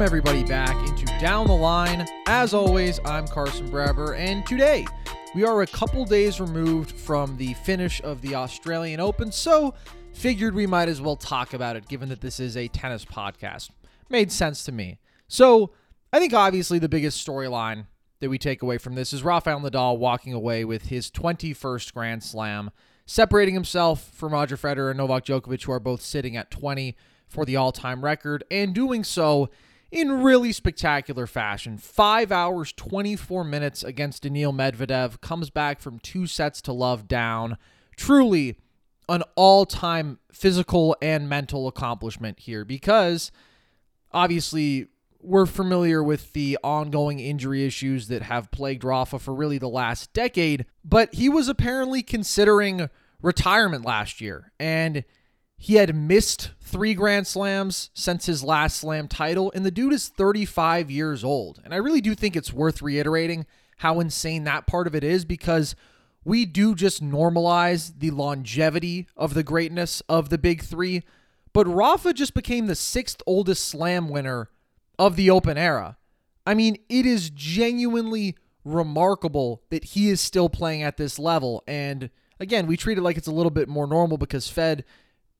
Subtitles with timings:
[0.00, 2.06] Welcome, everybody, back into Down the Line.
[2.26, 4.86] As always, I'm Carson Brabber, and today
[5.34, 9.74] we are a couple days removed from the finish of the Australian Open, so
[10.14, 13.68] figured we might as well talk about it given that this is a tennis podcast.
[14.08, 15.00] Made sense to me.
[15.28, 15.72] So,
[16.14, 17.84] I think obviously the biggest storyline
[18.20, 22.22] that we take away from this is Rafael Nadal walking away with his 21st Grand
[22.24, 22.70] Slam,
[23.04, 26.96] separating himself from Roger Federer and Novak Djokovic, who are both sitting at 20
[27.28, 29.50] for the all time record, and doing so
[29.90, 31.78] in really spectacular fashion.
[31.78, 37.56] Five hours, 24 minutes against Daniil Medvedev, comes back from two sets to love down.
[37.96, 38.56] Truly
[39.08, 43.32] an all time physical and mental accomplishment here because
[44.12, 44.86] obviously
[45.22, 50.12] we're familiar with the ongoing injury issues that have plagued Rafa for really the last
[50.12, 52.88] decade, but he was apparently considering
[53.20, 54.52] retirement last year.
[54.58, 55.04] And
[55.62, 60.08] he had missed three Grand Slams since his last slam title, and the dude is
[60.08, 61.60] 35 years old.
[61.62, 63.44] And I really do think it's worth reiterating
[63.76, 65.76] how insane that part of it is because
[66.24, 71.02] we do just normalize the longevity of the greatness of the big three.
[71.52, 74.48] But Rafa just became the sixth oldest slam winner
[74.98, 75.98] of the Open era.
[76.46, 81.62] I mean, it is genuinely remarkable that he is still playing at this level.
[81.66, 84.86] And again, we treat it like it's a little bit more normal because Fed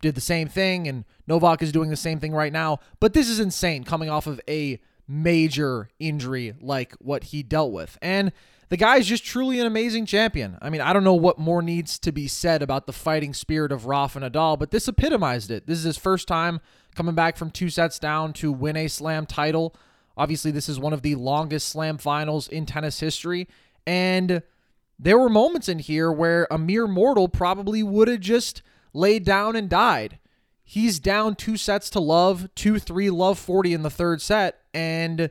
[0.00, 2.78] did the same thing, and Novak is doing the same thing right now.
[3.00, 7.98] But this is insane coming off of a major injury like what he dealt with.
[8.00, 8.32] And
[8.68, 10.56] the guy is just truly an amazing champion.
[10.62, 13.72] I mean, I don't know what more needs to be said about the fighting spirit
[13.72, 15.66] of Rafa Nadal, but this epitomized it.
[15.66, 16.60] This is his first time
[16.94, 19.74] coming back from two sets down to win a slam title.
[20.16, 23.48] Obviously, this is one of the longest slam finals in tennis history.
[23.86, 24.42] And
[24.98, 29.56] there were moments in here where a mere mortal probably would have just laid down
[29.56, 30.18] and died.
[30.62, 34.60] He's down two sets to love, 2 3 love 40 in the third set.
[34.72, 35.30] And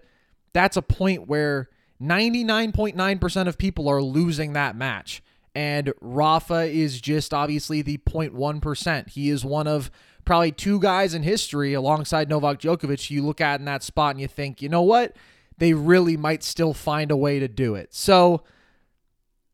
[0.53, 1.69] that's a point where
[2.01, 5.21] 99.9% of people are losing that match.
[5.55, 9.09] And Rafa is just obviously the 0.1%.
[9.09, 9.89] He is one of
[10.25, 14.21] probably two guys in history alongside Novak Djokovic you look at in that spot and
[14.21, 15.15] you think, you know what?
[15.57, 17.93] They really might still find a way to do it.
[17.93, 18.43] So,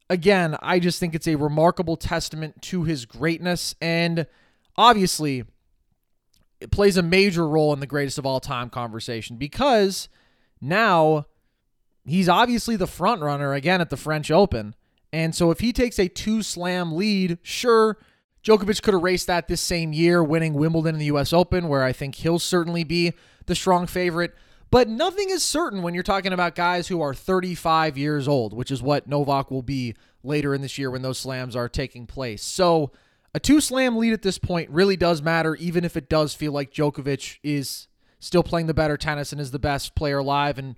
[0.09, 3.75] again, I just think it's a remarkable testament to his greatness.
[3.81, 4.27] And
[4.77, 5.43] obviously,
[6.59, 10.09] it plays a major role in the greatest of all time conversation because
[10.61, 11.25] now
[12.05, 14.75] he's obviously the front runner again at the French Open.
[15.11, 17.97] And so if he takes a two slam lead, sure,
[18.43, 21.93] Djokovic could erase that this same year, winning Wimbledon and the US Open, where I
[21.93, 23.13] think he'll certainly be
[23.45, 24.35] the strong favorite.
[24.71, 28.71] But nothing is certain when you're talking about guys who are 35 years old, which
[28.71, 32.43] is what Novak will be later in this year when those slams are taking place.
[32.43, 32.91] So
[33.33, 36.51] a two slam lead at this point really does matter, even if it does feel
[36.51, 37.87] like Djokovic is
[38.19, 40.75] still playing the better tennis and is the best player alive and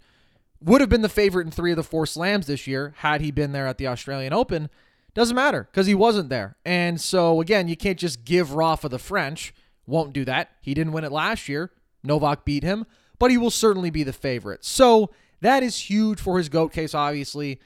[0.59, 3.31] would have been the favorite in three of the four slams this year had he
[3.31, 4.69] been there at the Australian Open.
[5.13, 6.57] Doesn't matter because he wasn't there.
[6.65, 9.53] And so, again, you can't just give Rafa the French.
[9.85, 10.51] Won't do that.
[10.61, 11.71] He didn't win it last year.
[12.03, 12.85] Novak beat him
[13.19, 14.63] but he will certainly be the favorite.
[14.63, 15.11] So
[15.41, 17.59] that is huge for his GOAT case, obviously.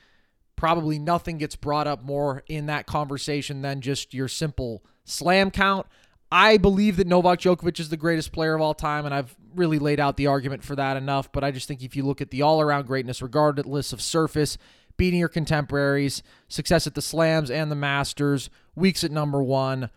[0.55, 5.87] Probably nothing gets brought up more in that conversation than just your simple slam count.
[6.31, 9.79] I believe that Novak Djokovic is the greatest player of all time, and I've really
[9.79, 11.31] laid out the argument for that enough.
[11.31, 14.57] But I just think if you look at the all around greatness, regardless of surface,
[14.95, 19.89] beating your contemporaries, success at the slams and the masters, weeks at number one,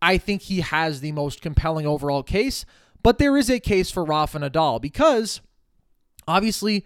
[0.00, 2.64] I think he has the most compelling overall case.
[3.06, 5.40] But there is a case for Rafa Nadal because
[6.26, 6.84] obviously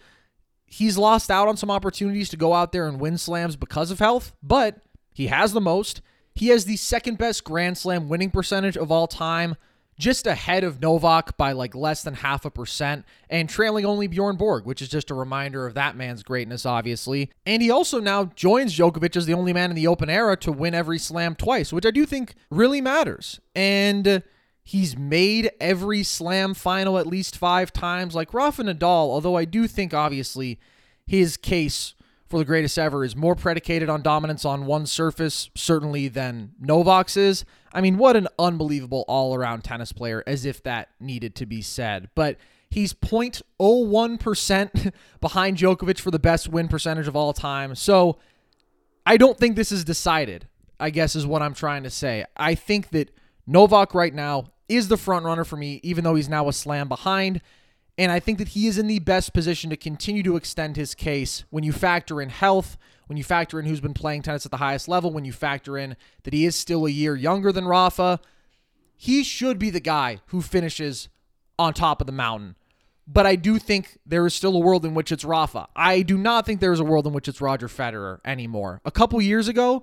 [0.66, 4.00] he's lost out on some opportunities to go out there and win slams because of
[4.00, 4.82] health, but
[5.14, 6.02] he has the most.
[6.34, 9.56] He has the second best Grand Slam winning percentage of all time,
[9.98, 14.36] just ahead of Novak by like less than half a percent, and trailing only Bjorn
[14.36, 17.30] Borg, which is just a reminder of that man's greatness, obviously.
[17.46, 20.52] And he also now joins Djokovic as the only man in the Open era to
[20.52, 23.40] win every slam twice, which I do think really matters.
[23.54, 24.22] And
[24.62, 29.66] He's made every slam final at least five times, like Rafa Nadal, although I do
[29.66, 30.60] think, obviously,
[31.06, 31.94] his case
[32.30, 37.16] for the greatest ever is more predicated on dominance on one surface, certainly, than Novak's
[37.16, 37.44] is.
[37.72, 41.60] I mean, what an unbelievable all around tennis player, as if that needed to be
[41.60, 42.08] said.
[42.14, 42.36] But
[42.70, 47.74] he's 0.01% behind Djokovic for the best win percentage of all time.
[47.74, 48.18] So
[49.04, 50.46] I don't think this is decided,
[50.78, 52.24] I guess, is what I'm trying to say.
[52.36, 53.10] I think that
[53.50, 56.88] Novak right now is the front runner for me, even though he's now a slam
[56.88, 57.40] behind.
[57.98, 60.94] And I think that he is in the best position to continue to extend his
[60.94, 64.52] case when you factor in health, when you factor in who's been playing tennis at
[64.52, 67.66] the highest level, when you factor in that he is still a year younger than
[67.66, 68.20] Rafa.
[68.96, 71.08] He should be the guy who finishes
[71.58, 72.54] on top of the mountain.
[73.12, 75.66] but I do think there is still a world in which it's Rafa.
[75.74, 78.80] I do not think there is a world in which it's Roger Federer anymore.
[78.84, 79.82] A couple years ago,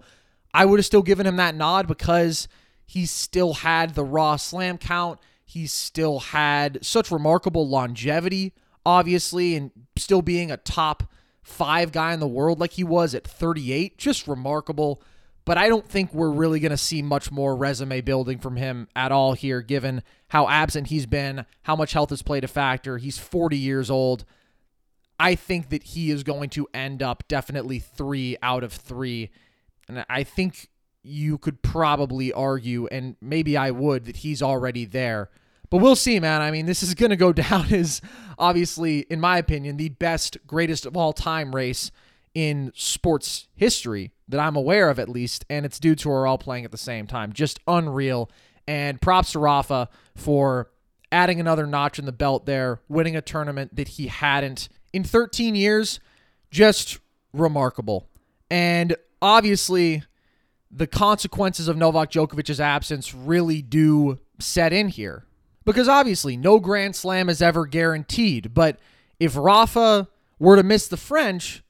[0.54, 2.48] I would have still given him that nod because
[2.88, 5.20] he still had the raw slam count.
[5.46, 8.54] He still had such remarkable longevity,
[8.86, 11.04] obviously, and still being a top
[11.44, 13.98] five guy in the world like he was at 38.
[13.98, 15.02] Just remarkable.
[15.44, 18.88] But I don't think we're really going to see much more resume building from him
[18.96, 22.98] at all here, given how absent he's been, how much health has played a factor.
[22.98, 24.26] He's 40 years old.
[25.20, 29.30] I think that he is going to end up definitely three out of three.
[29.88, 30.70] And I think
[31.04, 35.30] you could probably argue, and maybe I would, that he's already there.
[35.70, 36.42] But we'll see, man.
[36.42, 38.02] I mean, this is going to go down as
[38.38, 41.92] obviously, in my opinion, the best, greatest of all time race
[42.34, 45.46] in sports history that I'm aware of, at least.
[45.50, 47.34] And it's due to her all playing at the same time.
[47.34, 48.30] Just unreal.
[48.68, 50.70] And props to Rafa for
[51.12, 55.56] adding another notch in the belt there, winning a tournament that he hadn't in 13
[55.56, 56.00] years.
[56.52, 57.00] Just
[57.34, 58.08] remarkable.
[58.50, 60.04] And obviously,
[60.70, 65.26] the consequences of Novak Djokovic's absence really do set in here.
[65.66, 68.54] Because obviously, no Grand Slam is ever guaranteed.
[68.54, 68.80] But
[69.20, 70.08] if Rafa
[70.40, 71.64] were to miss the French,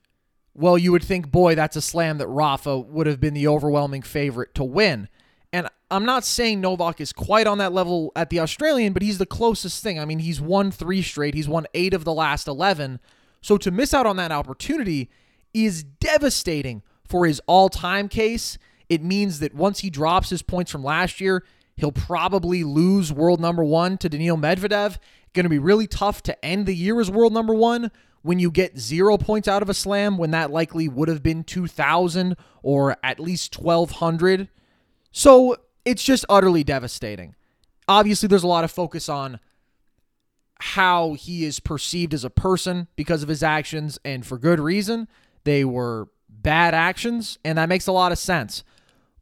[0.53, 4.01] well, you would think, boy, that's a slam that Rafa would have been the overwhelming
[4.01, 5.07] favorite to win.
[5.53, 9.19] And I'm not saying Novak is quite on that level at the Australian, but he's
[9.19, 9.99] the closest thing.
[9.99, 12.99] I mean, he's won three straight, he's won eight of the last 11.
[13.41, 15.09] So to miss out on that opportunity
[15.53, 18.57] is devastating for his all time case
[18.89, 21.43] it means that once he drops his points from last year,
[21.75, 24.97] he'll probably lose world number one to Daniil Medvedev.
[25.33, 27.91] Going to be really tough to end the year as world number one
[28.21, 31.43] when you get zero points out of a slam when that likely would have been
[31.43, 34.49] 2,000 or at least 1,200.
[35.11, 37.35] So it's just utterly devastating.
[37.87, 39.39] Obviously, there's a lot of focus on
[40.59, 45.07] how he is perceived as a person because of his actions, and for good reason.
[45.43, 48.63] They were bad actions, and that makes a lot of sense.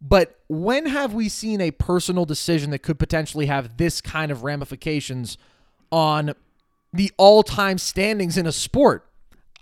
[0.07, 4.44] But when have we seen a personal decision that could potentially have this kind of
[4.44, 5.36] ramifications
[5.92, 6.36] on
[6.94, 9.10] the all time standings in a sport?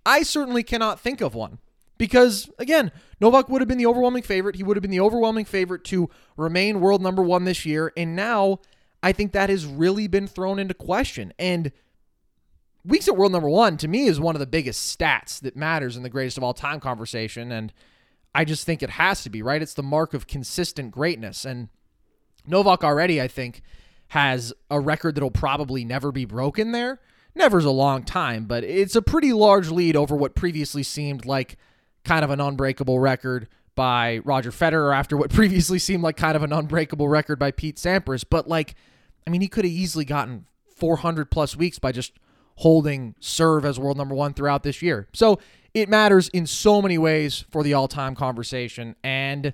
[0.05, 1.59] I certainly cannot think of one.
[1.97, 2.91] Because, again,
[3.21, 4.55] Novak would have been the overwhelming favorite.
[4.55, 7.93] He would have been the overwhelming favorite to remain world number one this year.
[7.95, 8.59] And now
[9.01, 11.31] I think that has really been thrown into question.
[11.39, 11.71] And
[12.83, 15.95] weeks at world number one, to me, is one of the biggest stats that matters
[15.95, 17.51] in the greatest of all time conversation.
[17.53, 17.71] And
[18.35, 19.61] I just think it has to be, right?
[19.61, 21.45] It's the mark of consistent greatness.
[21.45, 21.69] And
[22.47, 23.61] Novak already, I think,
[24.09, 26.99] has a record that'll probably never be broken there.
[27.35, 31.57] Never's a long time, but it's a pretty large lead over what previously seemed like
[32.03, 36.43] kind of an unbreakable record by Roger Federer after what previously seemed like kind of
[36.43, 38.23] an unbreakable record by Pete Sampras.
[38.27, 38.75] But like,
[39.25, 40.45] I mean, he could have easily gotten
[40.75, 42.13] 400 plus weeks by just
[42.57, 45.07] holding serve as world number one throughout this year.
[45.13, 45.39] So
[45.73, 48.95] it matters in so many ways for the all time conversation.
[49.03, 49.53] And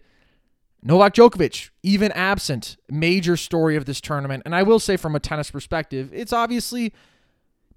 [0.81, 4.43] Novak Djokovic, even absent, major story of this tournament.
[4.45, 6.93] And I will say, from a tennis perspective, it's obviously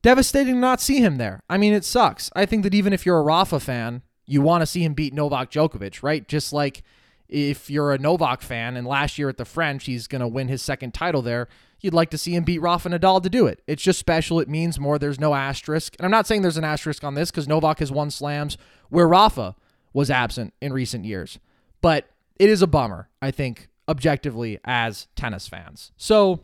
[0.03, 1.43] devastating to not see him there.
[1.49, 2.31] I mean, it sucks.
[2.35, 5.15] I think that even if you're a Rafa fan, you want to see him beat
[5.15, 6.27] Novak Djokovic, right?
[6.27, 6.83] Just like
[7.29, 10.49] if you're a Novak fan and last year at the French, he's going to win
[10.49, 11.49] his second title there,
[11.83, 13.61] you'd like to see him beat Rafa Nadal to do it.
[13.67, 14.41] It's just special.
[14.41, 14.99] It means more.
[14.99, 15.95] There's no asterisk.
[15.99, 18.57] And I'm not saying there's an asterisk on this because Novak has won slams
[18.89, 19.57] where Rafa
[19.93, 21.39] was absent in recent years.
[21.81, 22.09] But
[22.39, 25.93] it is a bummer, I think, objectively, as tennis fans.
[25.97, 26.41] So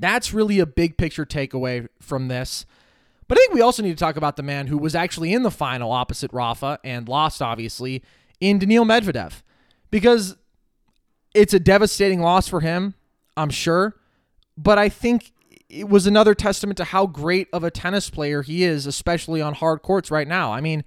[0.00, 2.66] that's really a big picture takeaway from this.
[3.28, 5.44] But I think we also need to talk about the man who was actually in
[5.44, 8.02] the final opposite Rafa and lost, obviously,
[8.40, 9.42] in Daniil Medvedev
[9.90, 10.36] because
[11.34, 12.94] it's a devastating loss for him,
[13.36, 13.94] I'm sure.
[14.56, 15.32] But I think
[15.68, 19.54] it was another testament to how great of a tennis player he is, especially on
[19.54, 20.52] hard courts right now.
[20.52, 20.84] I mean,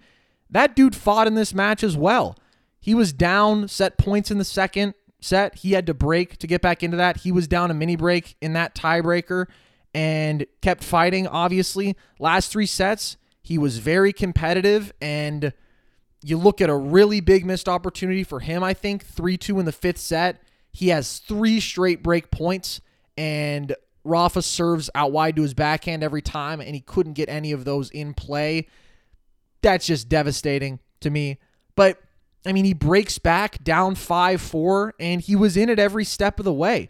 [0.50, 2.38] that dude fought in this match as well.
[2.80, 5.56] He was down, set points in the second set.
[5.56, 7.18] He had to break to get back into that.
[7.18, 9.48] He was down a mini break in that tiebreaker
[9.94, 11.98] and kept fighting, obviously.
[12.20, 15.54] Last three sets, he was very competitive and
[16.24, 19.66] you look at a really big missed opportunity for him, I think, 3 2 in
[19.66, 20.42] the fifth set.
[20.72, 22.82] He has three straight break points,
[23.18, 27.52] and Rafa serves out wide to his backhand every time, and he couldn't get any
[27.52, 28.68] of those in play.
[29.62, 31.40] That's just devastating to me.
[31.76, 32.00] But,
[32.46, 36.40] I mean, he breaks back down 5 4, and he was in it every step
[36.40, 36.90] of the way.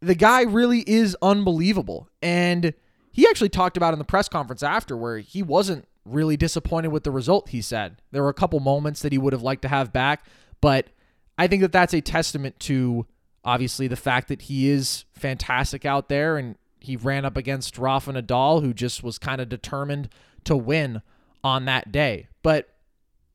[0.00, 2.08] The guy really is unbelievable.
[2.22, 2.74] And
[3.12, 7.04] he actually talked about in the press conference after where he wasn't really disappointed with
[7.04, 8.00] the result, he said.
[8.12, 10.24] There were a couple moments that he would have liked to have back,
[10.60, 10.88] but
[11.36, 13.06] I think that that's a testament to
[13.48, 18.12] obviously the fact that he is fantastic out there and He ran up against Rafa
[18.12, 20.08] Nadal, who just was kind of determined
[20.44, 21.02] to win
[21.42, 22.28] on that day.
[22.42, 22.68] But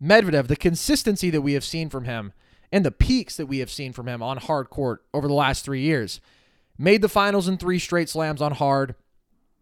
[0.02, 2.34] Medvedev, the consistency that we have seen from him
[2.72, 5.66] and the peaks that we have seen from him on hard court over the last
[5.66, 6.22] three years,
[6.78, 8.96] made the finals in three straight slams on hard,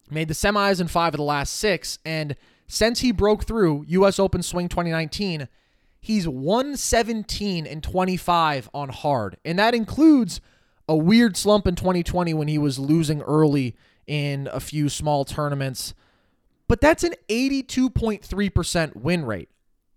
[0.09, 2.35] made the semis in five of the last six, and
[2.67, 5.47] since he broke through US Open Swing 2019,
[6.01, 9.37] he's 117 and 25 on hard.
[9.45, 10.41] And that includes
[10.89, 13.75] a weird slump in 2020 when he was losing early
[14.07, 15.93] in a few small tournaments.
[16.67, 19.49] But that's an 82.3% win rate.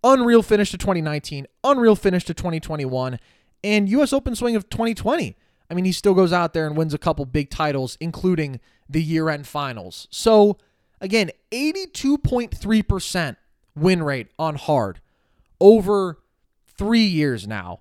[0.04, 3.18] Unreal finish to 2019, unreal finish to 2021,
[3.62, 5.34] and US Open swing of 2020.
[5.70, 9.02] I mean, he still goes out there and wins a couple big titles, including the
[9.02, 10.06] year end finals.
[10.10, 10.58] So,
[11.00, 13.36] again, 82.3%
[13.74, 15.00] win rate on hard
[15.64, 16.18] over
[16.76, 17.80] three years now.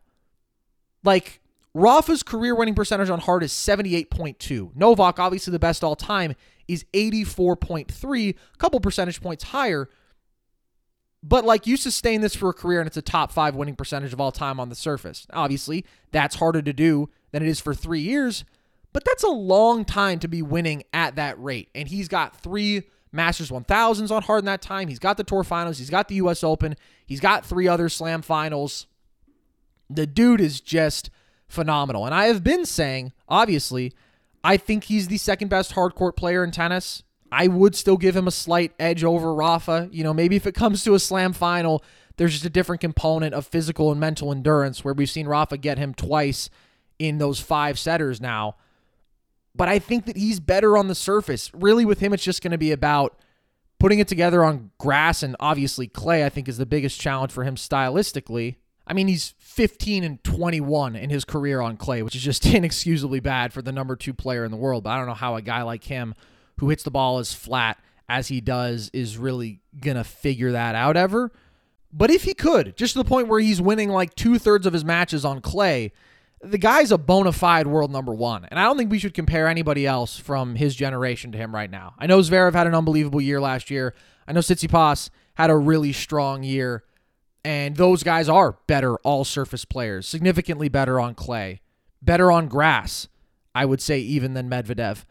[1.04, 1.42] Like,
[1.74, 4.74] Rafa's career winning percentage on hard is 78.2.
[4.74, 6.34] Novak, obviously the best all time,
[6.68, 9.90] is 84.3, a couple percentage points higher.
[11.22, 14.14] But like you sustain this for a career and it's a top five winning percentage
[14.14, 15.28] of all time on the surface.
[15.34, 18.46] Obviously, that's harder to do than it is for three years,
[18.94, 21.70] but that's a long time to be winning at that rate.
[21.76, 22.84] And he's got three
[23.14, 24.88] Masters 1000s on hard in that time.
[24.88, 25.78] He's got the Tour Finals.
[25.78, 26.44] He's got the U.S.
[26.44, 26.76] Open.
[27.06, 28.88] He's got three other Slam Finals.
[29.90, 31.10] The dude is just
[31.48, 32.06] phenomenal.
[32.06, 33.94] And I have been saying, obviously,
[34.44, 37.04] I think he's the second best hard court player in tennis.
[37.32, 39.90] I would still give him a slight edge over Rafa.
[39.92, 41.84] You know, maybe if it comes to a slam final,
[42.18, 45.78] there's just a different component of physical and mental endurance where we've seen Rafa get
[45.78, 46.50] him twice
[47.00, 48.56] in those five setters now.
[49.56, 51.52] But I think that he's better on the surface.
[51.54, 53.20] Really, with him, it's just going to be about
[53.80, 57.44] putting it together on grass and obviously clay, I think, is the biggest challenge for
[57.44, 58.56] him stylistically.
[58.86, 63.20] I mean, he's 15 and 21 in his career on clay, which is just inexcusably
[63.20, 64.84] bad for the number two player in the world.
[64.84, 66.16] But I don't know how a guy like him
[66.60, 67.78] who hits the ball as flat
[68.10, 71.32] as he does is really going to figure that out ever.
[71.92, 74.74] But if he could, just to the point where he's winning like two thirds of
[74.74, 75.92] his matches on clay,
[76.44, 78.46] the guy's a bona fide world number one.
[78.46, 81.70] And I don't think we should compare anybody else from his generation to him right
[81.70, 81.94] now.
[81.98, 83.94] I know Zverev had an unbelievable year last year.
[84.28, 86.84] I know Tsitsipas had a really strong year.
[87.46, 91.62] And those guys are better all surface players, significantly better on clay,
[92.02, 93.08] better on grass,
[93.54, 95.04] I would say, even than Medvedev.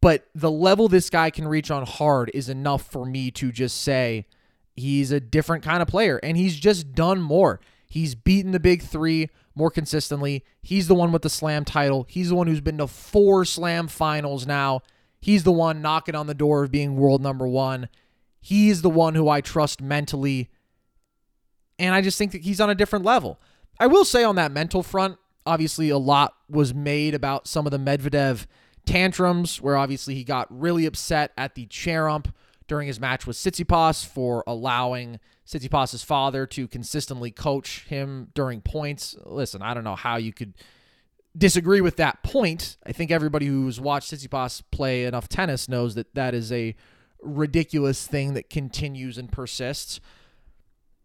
[0.00, 3.82] But the level this guy can reach on hard is enough for me to just
[3.82, 4.26] say
[4.74, 6.18] he's a different kind of player.
[6.22, 7.60] And he's just done more.
[7.94, 10.44] He's beaten the big three more consistently.
[10.60, 12.06] He's the one with the slam title.
[12.08, 14.80] He's the one who's been to four slam finals now.
[15.20, 17.88] He's the one knocking on the door of being world number one.
[18.40, 20.50] He's the one who I trust mentally.
[21.78, 23.40] And I just think that he's on a different level.
[23.78, 27.70] I will say on that mental front, obviously a lot was made about some of
[27.70, 28.46] the Medvedev
[28.86, 32.34] tantrums, where obviously he got really upset at the chair ump
[32.66, 39.16] during his match with Tsitsipas for allowing Tsitsipas's father to consistently coach him during points.
[39.24, 40.54] Listen, I don't know how you could
[41.36, 42.76] disagree with that point.
[42.86, 46.74] I think everybody who's watched Tsitsipas play enough tennis knows that that is a
[47.20, 50.00] ridiculous thing that continues and persists.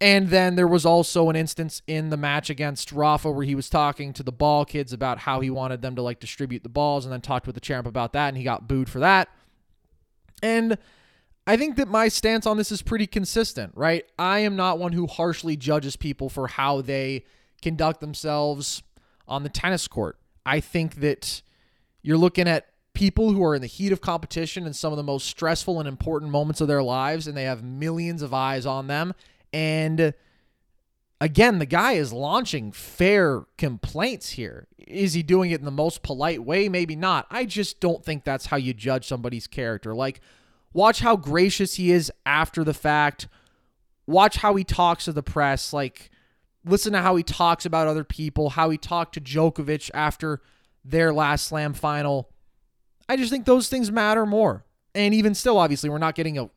[0.01, 3.69] And then there was also an instance in the match against Rafa where he was
[3.69, 7.05] talking to the ball kids about how he wanted them to like distribute the balls
[7.05, 9.27] and then talked with the champ about that and he got booed for that.
[10.41, 10.77] And
[11.47, 14.05] I think that my stance on this is pretty consistent, right?
[14.19, 17.25] I am not one who harshly judges people for how they
[17.61, 18.83] conduct themselves
[19.27, 20.17] on the tennis court.
[20.45, 21.41] I think that
[22.01, 25.03] you're looking at people who are in the heat of competition in some of the
[25.03, 28.87] most stressful and important moments of their lives and they have millions of eyes on
[28.87, 29.13] them
[29.53, 30.13] and
[31.21, 34.67] again, the guy is launching fair complaints here.
[34.77, 36.69] Is he doing it in the most polite way?
[36.69, 37.27] Maybe not.
[37.29, 39.93] I just don't think that's how you judge somebody's character.
[39.93, 40.21] Like,
[40.73, 43.27] watch how gracious he is after the fact.
[44.07, 45.73] Watch how he talks to the press.
[45.73, 46.09] Like,
[46.65, 50.41] listen to how he talks about other people, how he talked to Djokovic after
[50.83, 52.29] their last slam final.
[53.07, 54.65] I just think those things matter more.
[54.95, 56.49] And even still, obviously, we're not getting a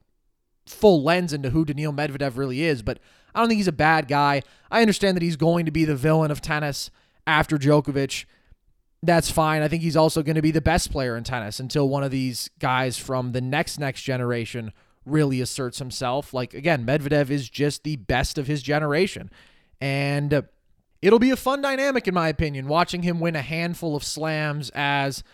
[0.66, 2.98] full lens into who Daniil Medvedev really is, but
[3.34, 4.42] I don't think he's a bad guy.
[4.70, 6.90] I understand that he's going to be the villain of tennis
[7.26, 8.24] after Djokovic.
[9.02, 9.62] That's fine.
[9.62, 12.12] I think he's also going to be the best player in tennis until one of
[12.12, 14.72] these guys from the next next generation
[15.04, 16.32] really asserts himself.
[16.32, 19.30] Like again, Medvedev is just the best of his generation.
[19.80, 20.44] And
[21.00, 24.70] it'll be a fun dynamic in my opinion watching him win a handful of slams
[24.74, 25.24] as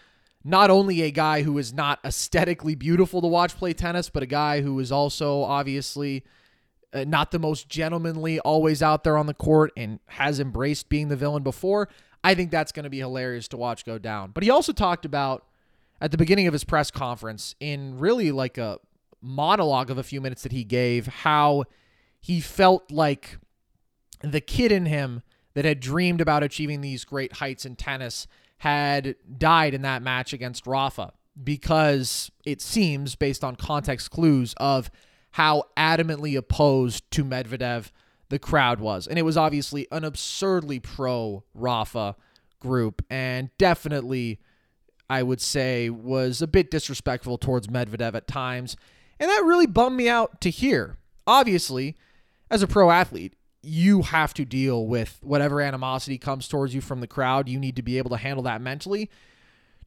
[0.43, 4.27] not only a guy who is not aesthetically beautiful to watch play tennis, but a
[4.27, 6.25] guy who is also obviously
[6.95, 11.09] uh, not the most gentlemanly, always out there on the court, and has embraced being
[11.09, 11.89] the villain before.
[12.25, 14.33] I think that's going to be hilarious to watch go down.
[14.33, 15.47] But he also talked about
[16.01, 18.79] at the beginning of his press conference in really like a
[19.21, 21.65] monologue of a few minutes that he gave how
[22.21, 23.39] he felt like
[24.23, 25.23] the kid in him
[25.55, 28.27] that had dreamed about achieving these great heights in tennis
[28.59, 34.91] had died in that match against Rafa because it seems, based on context clues, of
[35.33, 37.91] how adamantly opposed to Medvedev
[38.29, 39.07] the crowd was.
[39.07, 42.17] And it was obviously an absurdly pro Rafa
[42.61, 44.41] group and definitely,
[45.09, 48.77] I would say, was a bit disrespectful towards Medvedev at times.
[49.21, 50.99] And that really bummed me out to hear.
[51.27, 51.97] Obviously,
[52.51, 57.01] as a pro athlete, you have to deal with whatever animosity comes towards you from
[57.01, 57.49] the crowd.
[57.49, 59.11] You need to be able to handle that mentally.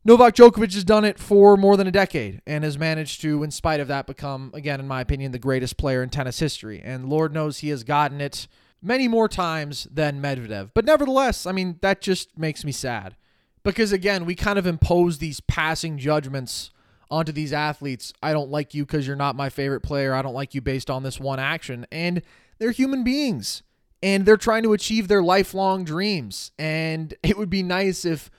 [0.04, 3.52] Novak Djokovic has done it for more than a decade and has managed to, in
[3.52, 6.82] spite of that, become, again, in my opinion, the greatest player in tennis history.
[6.84, 8.48] And Lord knows he has gotten it
[8.82, 10.72] many more times than Medvedev.
[10.74, 13.16] But nevertheless, I mean, that just makes me sad.
[13.64, 16.72] Because again, we kind of impose these passing judgments
[17.12, 18.12] onto these athletes.
[18.24, 20.16] I don't like you because you're not my favorite player.
[20.16, 21.86] I don't like you based on this one action.
[21.92, 22.24] And
[22.58, 23.62] they're human beings
[24.02, 26.52] and they're trying to achieve their lifelong dreams.
[26.58, 28.32] And it would be nice if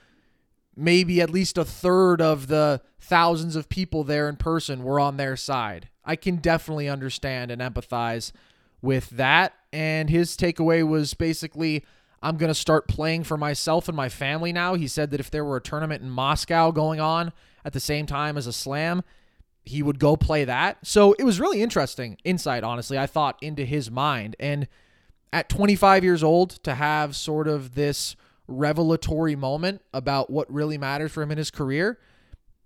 [0.75, 5.17] maybe at least a third of the thousands of people there in person were on
[5.17, 5.89] their side.
[6.05, 8.31] I can definitely understand and empathize
[8.81, 9.53] with that.
[9.71, 11.83] And his takeaway was basically
[12.23, 14.75] I'm going to start playing for myself and my family now.
[14.75, 17.33] He said that if there were a tournament in Moscow going on
[17.65, 19.03] at the same time as a slam,
[19.65, 20.77] he would go play that.
[20.87, 24.37] So it was really interesting insight, honestly, I thought, into his mind.
[24.39, 24.69] And
[25.33, 28.15] at 25 years old, to have sort of this
[28.57, 31.99] revelatory moment about what really matters for him in his career,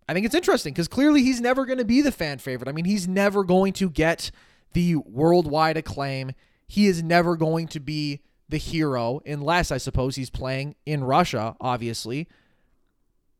[0.09, 2.69] I think it's interesting because clearly he's never going to be the fan favorite.
[2.69, 4.31] I mean, he's never going to get
[4.73, 6.31] the worldwide acclaim.
[6.67, 11.55] He is never going to be the hero unless, I suppose, he's playing in Russia,
[11.59, 12.27] obviously.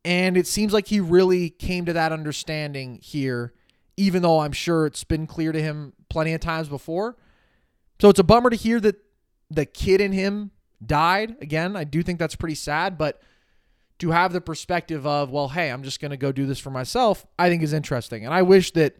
[0.03, 3.53] And it seems like he really came to that understanding here,
[3.95, 7.17] even though I'm sure it's been clear to him plenty of times before.
[8.01, 8.95] So it's a bummer to hear that
[9.49, 10.51] the kid in him
[10.85, 11.35] died.
[11.41, 13.21] Again, I do think that's pretty sad, but
[13.99, 16.69] to have the perspective of, well, hey, I'm just going to go do this for
[16.69, 18.25] myself, I think is interesting.
[18.25, 18.95] And I wish that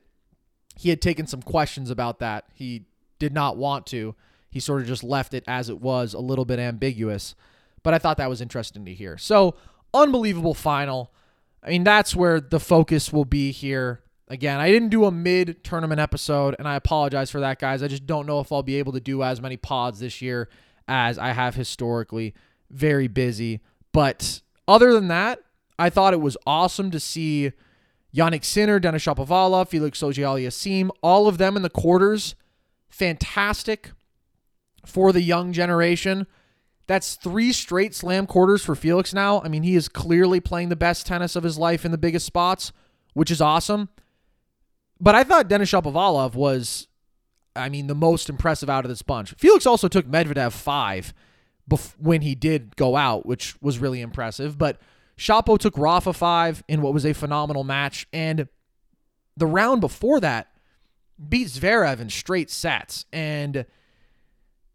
[0.76, 2.46] he had taken some questions about that.
[2.54, 2.86] He
[3.20, 4.16] did not want to.
[4.50, 7.36] He sort of just left it as it was, a little bit ambiguous.
[7.84, 9.18] But I thought that was interesting to hear.
[9.18, 9.56] So
[9.94, 11.12] unbelievable final.
[11.64, 14.02] I mean, that's where the focus will be here.
[14.30, 17.82] Again, I didn't do a mid tournament episode, and I apologize for that, guys.
[17.82, 20.50] I just don't know if I'll be able to do as many pods this year
[20.88, 22.34] as I have historically.
[22.70, 23.62] Very busy.
[23.92, 25.40] But other than that,
[25.80, 27.52] I thought it was awesome to see
[28.16, 32.36] Jannik Sinner, Denis Shapovalov, Felix Auger-Aliassime, all of them in the quarters.
[32.90, 33.92] Fantastic
[34.86, 36.26] for the young generation.
[36.88, 39.42] That's three straight slam quarters for Felix now.
[39.42, 42.26] I mean, he is clearly playing the best tennis of his life in the biggest
[42.26, 42.72] spots,
[43.14, 43.90] which is awesome.
[45.00, 46.88] But I thought Denis Shapovalov was,
[47.58, 49.34] I mean, the most impressive out of this bunch.
[49.38, 51.14] Felix also took Medvedev five
[51.70, 54.58] bef- when he did go out, which was really impressive.
[54.58, 54.80] But
[55.18, 58.08] Shapo took Rafa five in what was a phenomenal match.
[58.14, 58.48] And
[59.36, 60.48] the round before that
[61.30, 63.06] beat Zverev in straight sets.
[63.12, 63.66] And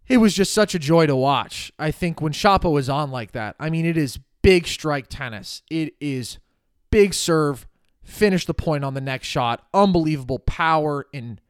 [0.08, 1.72] it was just such a joy to watch.
[1.78, 5.62] I think when Shapo is on like that, I mean, it is big strike tennis.
[5.70, 6.38] It is
[6.90, 7.66] big serve,
[8.02, 11.40] finish the point on the next shot, unbelievable power and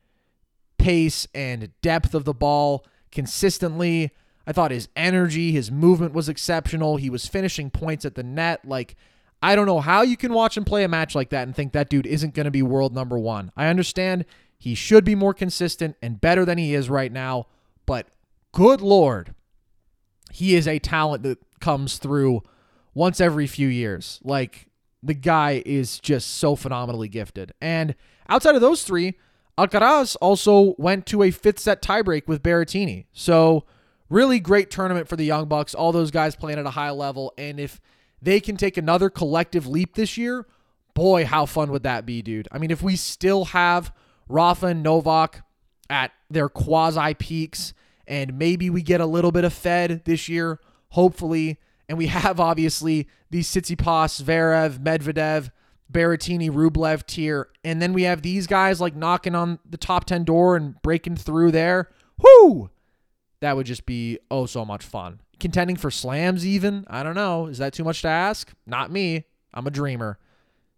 [0.83, 4.11] pace and depth of the ball consistently.
[4.47, 6.97] I thought his energy, his movement was exceptional.
[6.97, 8.65] He was finishing points at the net.
[8.65, 8.97] Like,
[9.41, 11.73] I don't know how you can watch him play a match like that and think
[11.73, 13.53] that dude isn't going to be world number one.
[13.57, 14.25] I understand
[14.59, 17.47] he should be more consistent and better than he is right now,
[17.87, 18.09] but
[18.51, 19.35] good Lord,
[20.33, 22.43] he is a talent that comes through
[22.93, 24.19] once every few years.
[24.25, 24.67] Like
[25.01, 27.53] the guy is just so phenomenally gifted.
[27.61, 27.95] And
[28.29, 29.15] outside of those three,
[29.59, 33.07] Alcaraz also went to a fifth set tiebreak with Berrettini.
[33.13, 33.65] So
[34.09, 35.75] really great tournament for the Young Bucks.
[35.75, 37.33] All those guys playing at a high level.
[37.37, 37.81] And if
[38.21, 40.47] they can take another collective leap this year,
[40.95, 42.49] boy, how fun would that be, dude?
[42.51, 43.93] I mean, if we still have
[44.29, 45.45] Rafa and Novak
[45.91, 47.75] at their quasi peaks
[48.07, 50.61] and maybe we get a little bit of Fed this year,
[50.91, 51.59] hopefully.
[51.89, 55.51] And we have obviously these Tsitsipas, Zverev, Medvedev,
[55.93, 60.25] Berrettini, Rublev tier, and then we have these guys like knocking on the top ten
[60.25, 61.91] door and breaking through there.
[62.19, 62.71] Whoo!
[63.41, 65.21] That would just be oh so much fun.
[65.41, 67.47] Contending for slams, even I don't know.
[67.47, 68.53] Is that too much to ask?
[68.67, 69.25] Not me.
[69.53, 70.19] I'm a dreamer.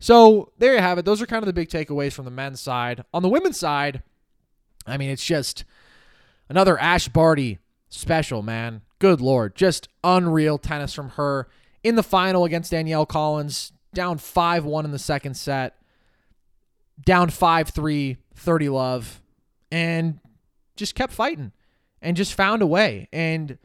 [0.00, 1.04] So there you have it.
[1.04, 3.04] Those are kind of the big takeaways from the men's side.
[3.12, 4.02] On the women's side,
[4.86, 5.64] I mean, it's just
[6.48, 8.82] Another Ash Barty special, man.
[8.98, 11.48] Good lord, just unreal tennis from her
[11.82, 13.72] in the final against Danielle Collins.
[13.94, 15.76] Down 5 1 in the second set,
[17.04, 19.22] down 5 3, 30 love,
[19.70, 20.20] and
[20.76, 21.52] just kept fighting
[22.02, 23.08] and just found a way.
[23.12, 23.58] And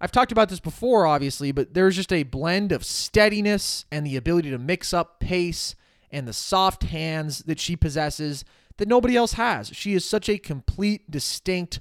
[0.00, 4.16] I've talked about this before, obviously, but there's just a blend of steadiness and the
[4.16, 5.74] ability to mix up pace
[6.10, 8.44] and the soft hands that she possesses
[8.78, 9.68] that nobody else has.
[9.68, 11.80] She is such a complete, distinct,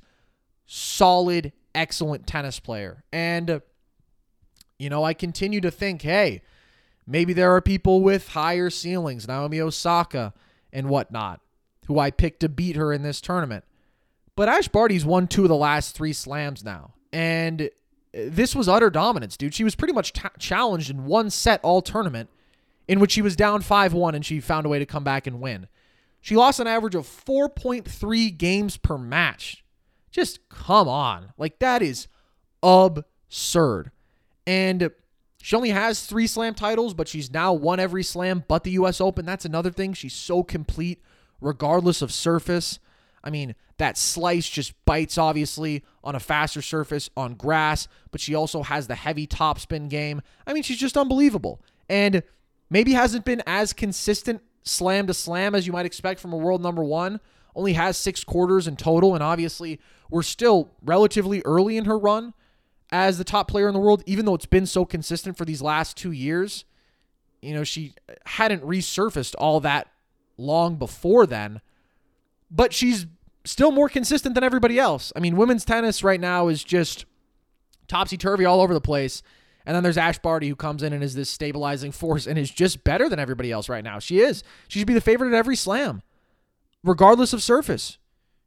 [0.66, 3.04] solid, excellent tennis player.
[3.14, 3.60] And, uh,
[4.78, 6.42] you know, I continue to think, hey,
[7.10, 10.34] maybe there are people with higher ceilings, Naomi Osaka
[10.72, 11.42] and whatnot,
[11.88, 13.66] who I picked to beat her in this tournament.
[14.36, 16.94] But Ash Barty's won two of the last three slams now.
[17.12, 17.70] And
[18.14, 19.54] this was utter dominance, dude.
[19.54, 22.30] She was pretty much t- challenged in one set all tournament
[22.88, 25.28] in which she was down 5 1 and she found a way to come back
[25.28, 25.68] and win.
[26.22, 29.64] She lost an average of 4.3 games per match.
[30.12, 31.34] Just come on.
[31.38, 32.08] Like, that is
[32.64, 33.92] absurd.
[34.46, 34.92] And
[35.42, 39.00] she only has three slam titles, but she's now won every slam but the US
[39.00, 39.26] Open.
[39.26, 39.94] That's another thing.
[39.94, 41.02] She's so complete,
[41.40, 42.80] regardless of surface.
[43.24, 48.36] I mean, that slice just bites, obviously, on a faster surface, on grass, but she
[48.36, 50.22] also has the heavy topspin game.
[50.46, 51.62] I mean, she's just unbelievable.
[51.88, 52.24] And
[52.70, 56.62] maybe hasn't been as consistent slam to slam as you might expect from a world
[56.62, 57.20] number one.
[57.56, 62.34] Only has six quarters in total, and obviously, we're still relatively early in her run
[62.92, 65.62] as the top player in the world, even though it's been so consistent for these
[65.62, 66.66] last two years.
[67.42, 67.94] You know, she
[68.26, 69.88] hadn't resurfaced all that
[70.38, 71.62] long before then
[72.52, 73.06] but she's
[73.46, 75.14] still more consistent than everybody else.
[75.16, 77.06] I mean, women's tennis right now is just
[77.88, 79.22] topsy turvy all over the place.
[79.66, 82.50] And then there's Ash Barty who comes in and is this stabilizing force and is
[82.50, 84.00] just better than everybody else right now.
[84.00, 84.44] She is.
[84.68, 86.02] She should be the favorite at every slam,
[86.84, 87.98] regardless of surface.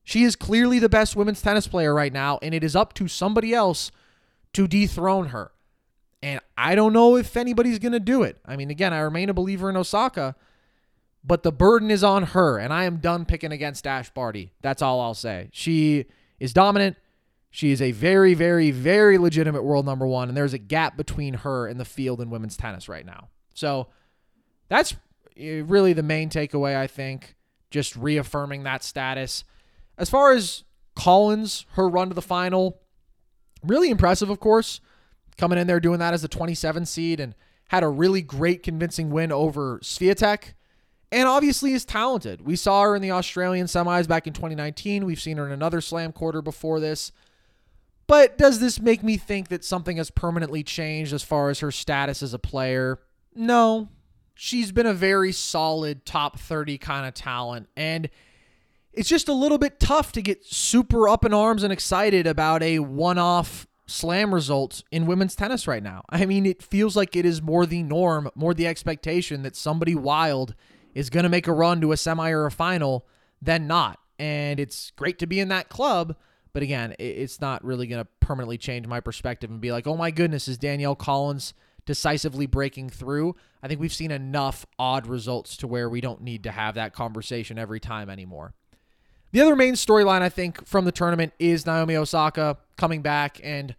[0.05, 3.07] She is clearly the best women's tennis player right now, and it is up to
[3.07, 3.93] somebody else
[4.55, 5.53] to dethrone her.
[6.23, 8.39] And I don't know if anybody's going to do it.
[8.47, 10.37] I mean, again, I remain a believer in Osaka,
[11.25, 14.53] but the burden is on her, and I am done picking against Ash Barty.
[14.61, 15.49] That's all I'll say.
[15.53, 16.07] She
[16.39, 16.97] is dominant.
[17.51, 21.35] She is a very, very, very legitimate world number one, and there's a gap between
[21.35, 23.29] her and the field in women's tennis right now.
[23.55, 23.89] So
[24.69, 24.95] that's
[25.37, 27.37] eh, really the main takeaway, I think,
[27.71, 29.45] just reaffirming that status.
[29.99, 32.81] As far as Collins, her run to the final,
[33.65, 34.81] really impressive, of course,
[35.37, 37.35] coming in there doing that as the 27 seed and
[37.69, 40.53] had a really great convincing win over Swiatek
[41.13, 42.41] and obviously is talented.
[42.41, 45.05] We saw her in the Australian semis back in 2019.
[45.05, 47.13] We've seen her in another slam quarter before this.
[48.07, 51.71] But does this make me think that something has permanently changed as far as her
[51.71, 52.99] status as a player?
[53.35, 53.89] No.
[54.35, 57.69] She's been a very solid top 30 kind of talent.
[57.77, 58.09] And
[58.93, 62.63] it's just a little bit tough to get super up in arms and excited about
[62.63, 66.03] a one off slam result in women's tennis right now.
[66.09, 69.95] I mean, it feels like it is more the norm, more the expectation that somebody
[69.95, 70.55] wild
[70.95, 73.07] is going to make a run to a semi or a final
[73.41, 73.99] than not.
[74.19, 76.17] And it's great to be in that club.
[76.53, 79.97] But again, it's not really going to permanently change my perspective and be like, oh
[79.97, 81.55] my goodness, is Danielle Collins
[81.87, 83.35] decisively breaking through?
[83.63, 86.93] I think we've seen enough odd results to where we don't need to have that
[86.93, 88.53] conversation every time anymore.
[89.33, 93.75] The other main storyline, I think, from the tournament is Naomi Osaka coming back and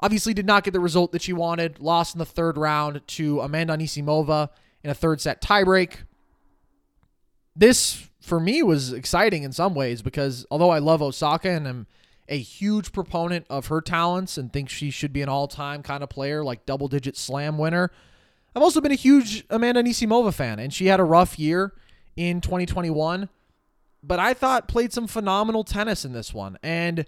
[0.00, 1.80] obviously did not get the result that she wanted.
[1.80, 4.50] Lost in the third round to Amanda Anisimova
[4.84, 5.96] in a third set tiebreak
[7.60, 11.86] this for me was exciting in some ways because although I love Osaka and I'm
[12.28, 16.08] a huge proponent of her talents and think she should be an all-time kind of
[16.08, 17.90] player, like double-digit slam winner,
[18.54, 21.74] I've also been a huge Amanda Anisimova fan, and she had a rough year
[22.16, 23.28] in 2021,
[24.02, 26.58] but I thought played some phenomenal tennis in this one.
[26.62, 27.06] And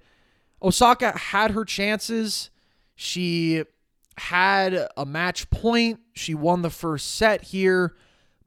[0.62, 2.50] Osaka had her chances.
[2.94, 3.64] She
[4.18, 6.00] had a match point.
[6.14, 7.94] She won the first set here.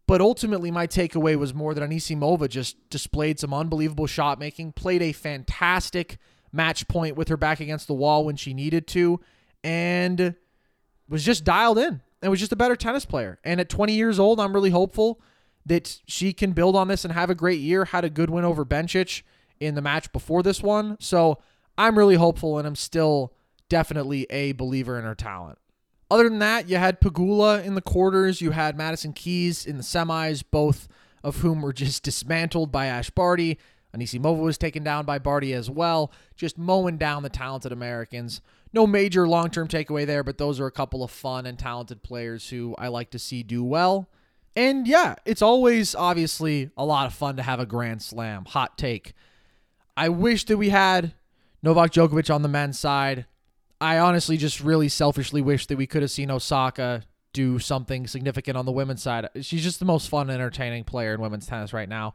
[0.08, 5.02] But ultimately, my takeaway was more that Anisimova just displayed some unbelievable shot making, played
[5.02, 6.20] a fantastic
[6.52, 9.20] match point with her back against the wall when she needed to,
[9.64, 10.36] and
[11.10, 13.40] was just dialed in and was just a better tennis player.
[13.44, 15.20] And at 20 years old, I'm really hopeful
[15.66, 17.86] that she can build on this and have a great year.
[17.86, 19.24] Had a good win over Bencic
[19.60, 20.98] in the match before this one.
[21.00, 21.40] So
[21.78, 23.34] I'm really hopeful, and I'm still
[23.70, 25.58] definitely a believer in her talent.
[26.10, 29.84] Other than that, you had Pegula in the quarters, you had Madison Keys in the
[29.84, 30.88] semis, both
[31.24, 33.58] of whom were just dismantled by Ash Barty.
[33.96, 38.42] Anisimova was taken down by Barty as well, just mowing down the talented Americans.
[38.74, 42.04] No major long term takeaway there, but those are a couple of fun and talented
[42.04, 44.10] players who I like to see do well.
[44.56, 48.46] And yeah, it's always obviously a lot of fun to have a Grand Slam.
[48.46, 49.14] Hot take.
[49.98, 51.14] I wish that we had
[51.62, 53.26] Novak Djokovic on the men's side.
[53.82, 58.58] I honestly just really selfishly wish that we could have seen Osaka do something significant
[58.58, 59.28] on the women's side.
[59.42, 62.14] She's just the most fun and entertaining player in women's tennis right now.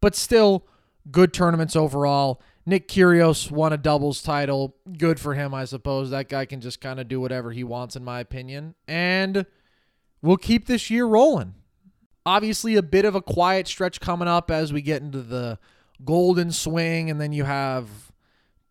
[0.00, 0.66] But still,
[1.10, 2.42] good tournaments overall.
[2.66, 4.74] Nick Kyrgios won a doubles title.
[4.98, 6.10] Good for him, I suppose.
[6.10, 8.74] That guy can just kind of do whatever he wants, in my opinion.
[8.88, 9.46] And
[10.20, 11.54] we'll keep this year rolling.
[12.26, 15.60] Obviously, a bit of a quiet stretch coming up as we get into the
[16.04, 17.88] golden swing, and then you have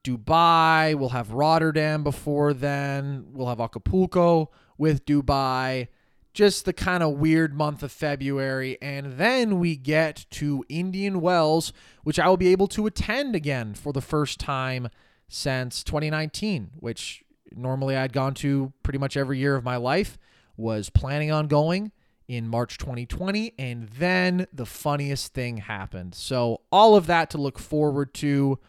[0.04, 0.94] Dubai.
[0.94, 3.28] We'll have Rotterdam before then.
[3.32, 5.88] We'll have Acapulco with Dubai.
[6.34, 8.78] Just the kind of weird month of February.
[8.82, 11.72] And then we get to Indian Wells,
[12.04, 14.90] which I will be able to attend again for the first time
[15.30, 20.18] since 2019, which normally I'd gone to pretty much every year of my life.
[20.58, 21.92] Was planning on going
[22.28, 23.54] in March 2020.
[23.58, 26.16] And then the funniest thing happened.
[26.16, 28.60] So, all of that to look forward to.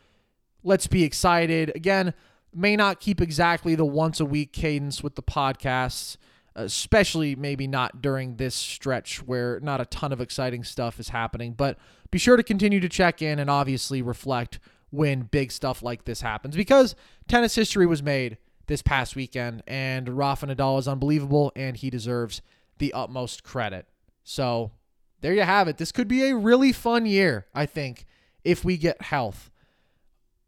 [0.63, 1.73] Let's be excited.
[1.77, 2.13] Again,
[2.53, 6.17] may not keep exactly the once a week cadence with the podcasts,
[6.55, 11.53] especially maybe not during this stretch where not a ton of exciting stuff is happening.
[11.53, 11.79] But
[12.11, 14.59] be sure to continue to check in and obviously reflect
[14.91, 16.95] when big stuff like this happens because
[17.29, 22.41] tennis history was made this past weekend and Rafa Nadal is unbelievable and he deserves
[22.79, 23.87] the utmost credit.
[24.25, 24.73] So
[25.21, 25.79] there you have it.
[25.79, 28.05] This could be a really fun year, I think,
[28.45, 29.51] if we get health.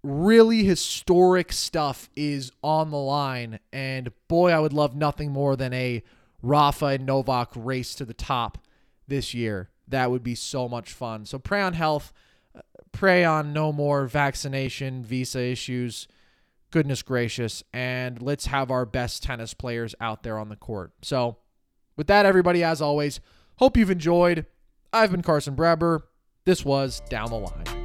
[0.02, 3.58] Really historic stuff is on the line.
[3.72, 6.02] And boy, I would love nothing more than a
[6.42, 8.58] Rafa and Novak race to the top
[9.06, 9.70] this year.
[9.88, 11.24] That would be so much fun.
[11.24, 12.12] So pray on health,
[12.92, 16.06] pray on no more vaccination, visa issues.
[16.70, 17.62] Goodness gracious.
[17.72, 20.92] And let's have our best tennis players out there on the court.
[21.02, 21.38] So,
[21.98, 23.20] with that, everybody, as always,
[23.56, 24.46] hope you've enjoyed.
[24.90, 26.00] I've been Carson Brabber.
[26.46, 27.77] This was Down the Line.